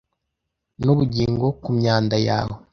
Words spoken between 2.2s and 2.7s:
yawe